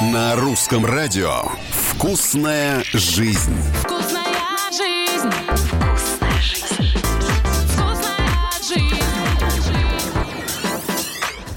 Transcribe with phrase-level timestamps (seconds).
[0.00, 1.42] На русском радио
[1.72, 3.54] «Вкусная жизнь».
[3.82, 5.30] Вкусная жизнь.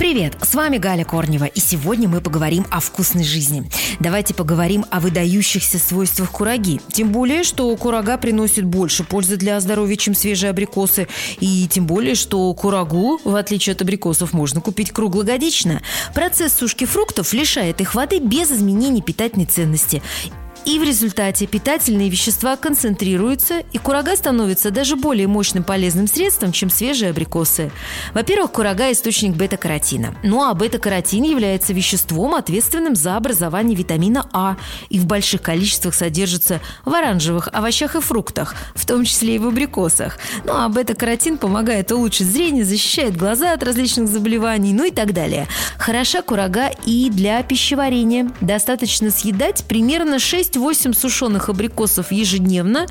[0.04, 3.72] Привет, с вами Галя Корнева, и сегодня мы поговорим о вкусной жизни.
[4.02, 6.82] Давайте поговорим о выдающихся свойствах кураги.
[6.92, 11.08] Тем более, что курага приносит больше пользы для здоровья, чем свежие абрикосы.
[11.40, 15.82] И тем более, что курагу, в отличие от абрикосов, можно купить круглогодично.
[16.14, 20.04] Процесс сушки фруктов лишает их воды без изменений питательной ценности.
[20.66, 26.70] И в результате питательные вещества концентрируются, и курага становится даже более мощным полезным средством, чем
[26.70, 27.72] свежие абрикосы.
[28.14, 30.16] Во-первых, курага– источник бета-каротина.
[30.24, 34.56] Ну а бета-каротин является веществом, ответственным за образование витамина А,
[34.90, 39.48] и в больших количествах содержится в оранжевых овощах и фруктах, в том числе и в
[39.48, 40.18] абрикосах.
[40.46, 45.48] Ну а бета-каротин помогает улучшить зрение, защищает глаза от различных заболеваний, ну и так далее.
[45.84, 48.32] Хороша курага и для пищеварения.
[48.40, 52.88] Достаточно съедать примерно 6-8 сушеных абрикосов ежедневно,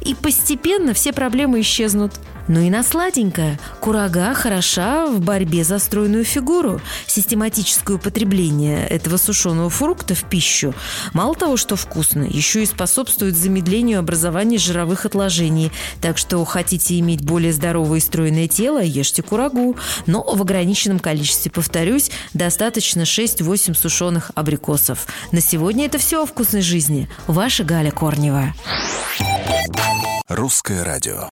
[0.00, 2.12] и постепенно все проблемы исчезнут.
[2.48, 3.58] Ну и на сладенькое.
[3.80, 6.80] Курага хороша в борьбе за стройную фигуру.
[7.06, 10.74] Систематическое употребление этого сушеного фрукта в пищу
[11.12, 15.72] мало того, что вкусно, еще и способствует замедлению образования жировых отложений.
[16.00, 19.76] Так что хотите иметь более здоровое и стройное тело, ешьте курагу.
[20.06, 25.06] Но в ограниченном количестве, повторюсь, достаточно 6-8 сушеных абрикосов.
[25.32, 27.08] На сегодня это все о вкусной жизни.
[27.26, 28.54] Ваша Галя Корнева.
[30.28, 31.28] Русское радио.